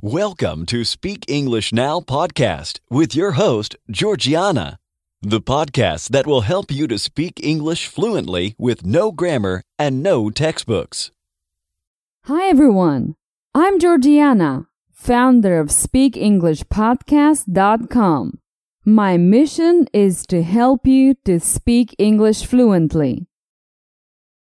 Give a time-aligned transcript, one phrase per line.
[0.00, 4.78] Welcome to Speak English Now podcast with your host, Georgiana,
[5.22, 10.30] the podcast that will help you to speak English fluently with no grammar and no
[10.30, 11.10] textbooks.
[12.26, 13.16] Hi, everyone.
[13.56, 18.38] I'm Georgiana, founder of SpeakEnglishPodcast.com.
[18.84, 23.27] My mission is to help you to speak English fluently.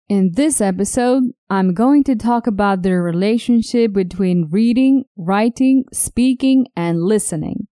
[0.09, 7.03] In this episode, I'm going to talk about the relationship between reading, writing, speaking, and
[7.03, 7.69] listening.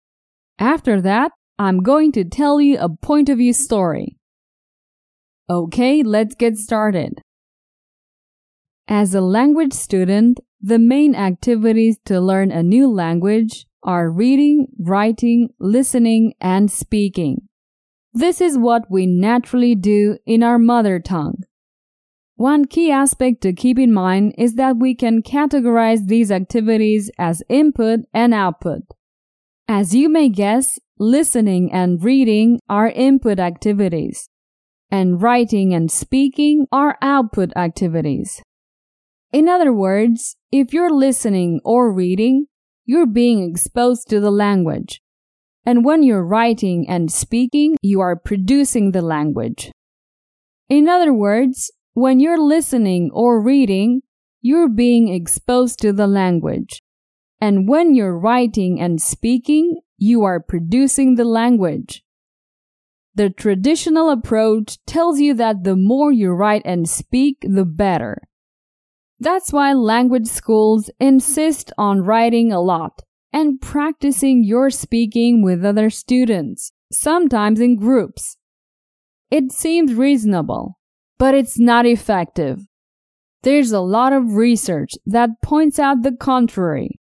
[0.59, 1.31] After that,
[1.61, 4.17] I'm going to tell you a point of view story.
[5.49, 7.21] Okay, let's get started.
[8.89, 15.51] As a language student, the main activities to learn a new language are reading, writing,
[15.61, 17.49] listening, and speaking.
[18.13, 21.44] This is what we naturally do in our mother tongue.
[22.37, 27.45] One key aspect to keep in mind is that we can categorize these activities as
[27.49, 28.83] input and output.
[29.69, 34.29] As you may guess, listening and reading are input activities,
[34.91, 38.43] and writing and speaking are output activities.
[39.33, 42.47] In other words, if you're listening or reading,
[42.85, 45.01] you're being exposed to the language.
[45.65, 49.71] And when you're writing and speaking, you are producing the language.
[50.69, 54.03] In other words, when you're listening or reading,
[54.43, 56.83] you're being exposed to the language.
[57.41, 62.03] And when you're writing and speaking, you are producing the language.
[63.15, 68.23] The traditional approach tells you that the more you write and speak, the better.
[69.21, 75.91] That's why language schools insist on writing a lot and practicing your speaking with other
[75.91, 78.37] students, sometimes in groups.
[79.31, 80.77] It seems reasonable
[81.19, 82.61] but it's not effective.
[83.43, 86.99] There's a lot of research that points out the contrary.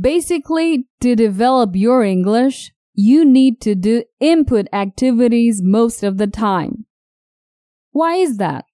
[0.00, 6.86] Basically, to develop your English, you need to do input activities most of the time.
[7.92, 8.64] Why is that?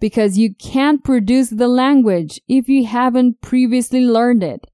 [0.00, 4.66] Because you can't produce the language if you haven't previously learned it.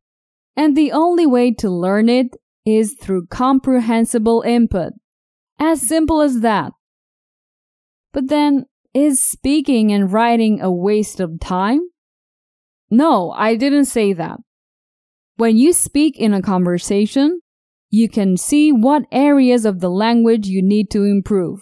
[0.56, 4.92] And the only way to learn it is through comprehensible input.
[5.58, 6.72] As simple as that.
[8.12, 11.80] But then, is speaking and writing a waste of time?
[12.90, 14.38] No, I didn't say that.
[15.36, 17.40] When you speak in a conversation,
[17.90, 21.60] you can see what areas of the language you need to improve.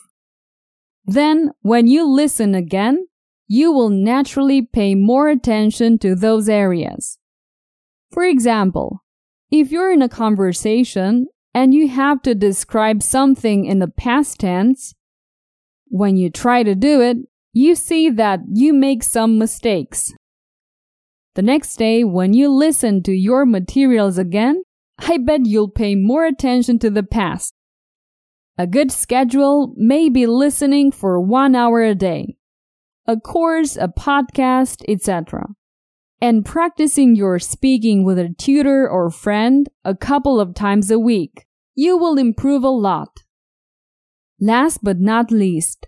[1.05, 3.07] Then, when you listen again,
[3.49, 7.19] you will naturally pay more attention to those areas.
[8.13, 9.03] For example,
[9.51, 14.95] if you're in a conversation and you have to describe something in the past tense,
[15.89, 17.19] when you try to do it,
[17.53, 20.13] you see that you make some mistakes.
[21.35, 24.63] The next day, when you listen to your materials again,
[24.99, 27.55] I bet you'll pay more attention to the past.
[28.57, 32.37] A good schedule may be listening for one hour a day,
[33.05, 35.47] a course, a podcast, etc.
[36.21, 41.47] And practicing your speaking with a tutor or friend a couple of times a week.
[41.75, 43.24] You will improve a lot.
[44.47, 45.87] Last but not least,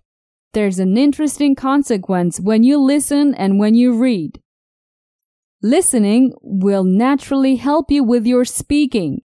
[0.55, 4.41] there's an interesting consequence when you listen and when you read.
[5.63, 9.21] Listening will naturally help you with your speaking.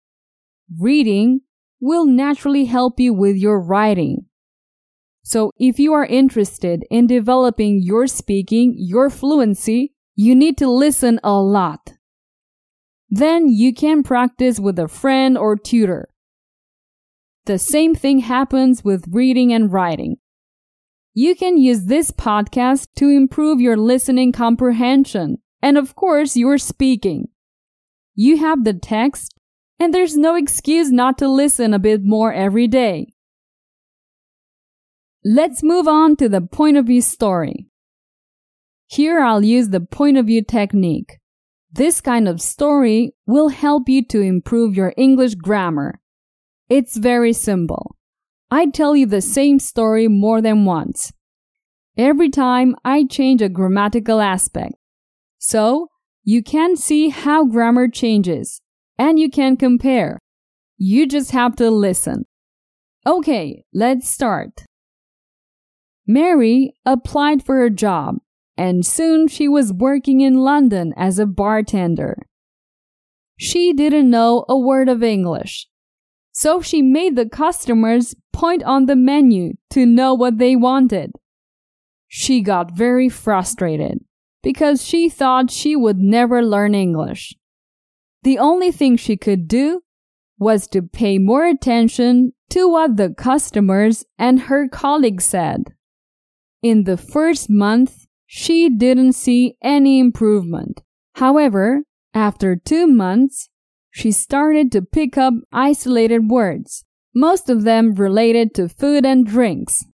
[0.79, 1.41] Reading
[1.79, 4.25] will naturally help you with your writing.
[5.22, 11.19] So if you are interested in developing your speaking, your fluency, you need to listen
[11.23, 11.94] a lot.
[13.11, 16.09] Then you can practice with a friend or tutor.
[17.46, 20.18] The same thing happens with reading and writing.
[21.14, 27.30] You can use this podcast to improve your listening comprehension and, of course, your speaking.
[28.16, 29.34] You have the text,
[29.80, 33.14] and there's no excuse not to listen a bit more every day.
[35.26, 37.68] Let's move on to the point of view story.
[38.88, 41.20] Here I'll use the point of view technique.
[41.72, 46.00] This kind of story will help you to improve your English grammar.
[46.70, 47.96] It's very simple.
[48.52, 51.12] I tell you the same story more than once.
[51.98, 54.76] Every time I change a grammatical aspect.
[55.40, 55.88] So,
[56.24, 58.62] you can see how grammar changes,
[58.98, 60.20] and you can compare.
[60.78, 62.26] You just have to listen.
[63.08, 64.66] Okay, let's start.
[66.06, 68.18] Mary applied for a job,
[68.58, 72.18] and soon she was working in London as a bartender.
[73.38, 75.69] She didn't know a word of English,
[76.40, 81.12] so she made the customers point on the menu to know what they wanted.
[82.08, 84.00] She got very frustrated
[84.41, 87.36] because she thought she would never learn English.
[88.24, 89.82] The only thing she could do
[90.40, 95.74] was to pay more attention to what the customers and her colleagues said.
[96.64, 100.84] In the first month, she didn't see any improvement.
[101.16, 101.82] However,
[102.14, 103.50] after two months,
[103.91, 109.86] she started to pick up isolated words, most of them related to food and drinks.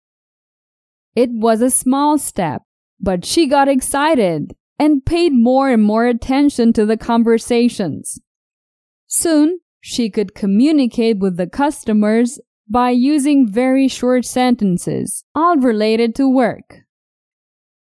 [1.15, 2.63] It was a small step,
[2.99, 8.19] but she got excited and paid more and more attention to the conversations.
[9.07, 16.27] Soon, she could communicate with the customers by using very short sentences, all related to
[16.27, 16.81] work.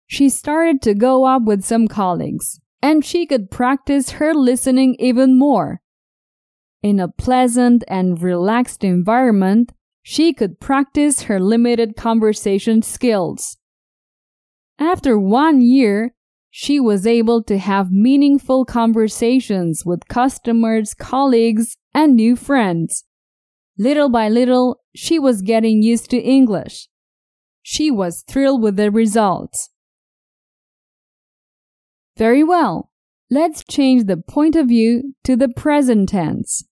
[0.07, 5.39] She started to go up with some colleagues, and she could practice her listening even
[5.39, 5.82] more.
[6.83, 9.71] In a pleasant and relaxed environment,
[10.03, 13.57] she could practice her limited conversation skills.
[14.81, 16.15] After one year,
[16.51, 23.05] she was able to have meaningful conversations with customers, colleagues, and new friends.
[23.79, 26.89] Little by little, she was getting used to English.
[27.63, 29.71] She was thrilled with the results.
[32.19, 32.91] Very well.
[33.31, 36.65] Let's change the point of view to the present tense.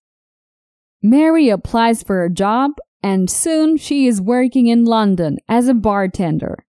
[1.02, 6.64] Mary applies for a job and soon she is working in London as a bartender.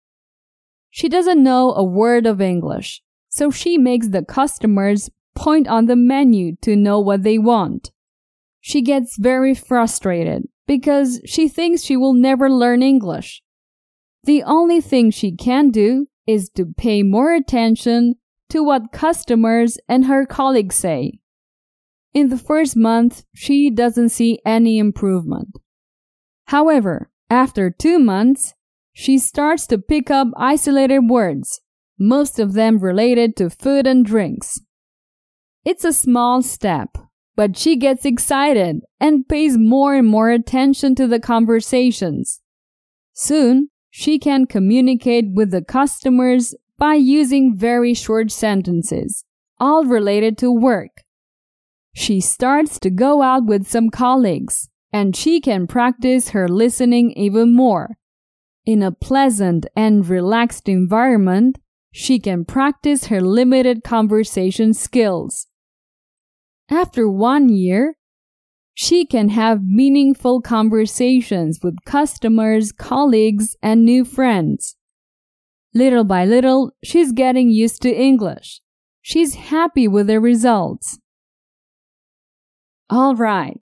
[0.90, 5.96] She doesn't know a word of English, so she makes the customers point on the
[5.96, 7.92] menu to know what they want.
[8.60, 13.42] She gets very frustrated because she thinks she will never learn English.
[14.24, 18.16] The only thing she can do is to pay more attention
[18.50, 21.20] to what customers and her colleagues say.
[22.18, 25.56] In the first month, she doesn't see any improvement.
[26.46, 28.56] However, after two months,
[28.92, 31.62] she starts to pick up isolated words,
[32.00, 34.60] most of them related to food and drinks.
[35.64, 36.98] It's a small step,
[37.36, 42.42] but she gets excited and pays more and more attention to the conversations.
[43.14, 49.24] Soon, she can communicate with the customers by using very short sentences,
[49.60, 51.04] all related to work.
[51.98, 57.56] She starts to go out with some colleagues, and she can practice her listening even
[57.56, 57.98] more
[58.68, 61.58] in a pleasant and relaxed environment,
[61.94, 65.48] she can practice her limited conversation skills.
[66.70, 67.96] After one year,
[68.74, 74.76] she can have meaningful conversations with customers, colleagues, and new friends.
[75.74, 78.60] Little by little, she's getting used to English.
[79.02, 81.00] She's happy with the results.
[82.90, 83.60] All right.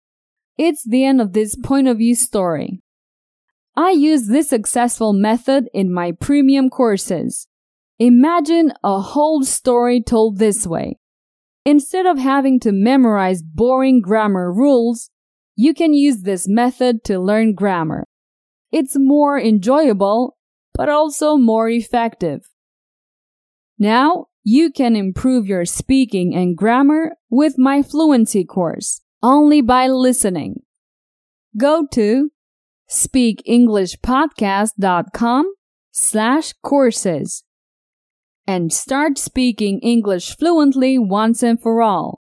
[0.59, 2.81] It's the end of this point of view story.
[3.75, 7.49] I use this successful method in my premium courses.
[7.99, 10.99] Imagine a whole story told this way.
[11.65, 15.11] Instead of having to memorize boring grammar rules,
[15.57, 18.05] you can use this method to learn grammar.
[18.71, 20.37] It's more enjoyable,
[20.75, 22.51] but also more effective.
[23.79, 30.63] Now, you can improve your speaking and grammar with my fluency course only by listening.
[31.57, 32.31] Go to
[32.91, 35.55] speakenglishpodcast.com
[35.91, 37.45] slash courses
[38.47, 42.21] and start speaking English fluently once and for all.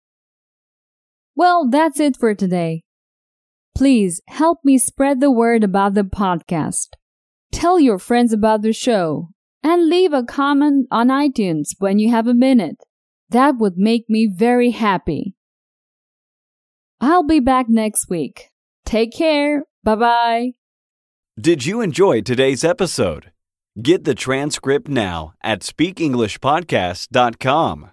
[1.35, 2.83] Well, that's it for today.
[3.73, 6.89] Please help me spread the word about the podcast.
[7.53, 9.29] Tell your friends about the show
[9.63, 12.83] and leave a comment on iTunes when you have a minute.
[13.29, 15.37] That would make me very happy.
[17.01, 18.49] I'll be back next week.
[18.85, 19.63] Take care.
[19.83, 20.51] Bye bye.
[21.39, 23.31] Did you enjoy today's episode?
[23.81, 27.91] Get the transcript now at speakenglishpodcast.com.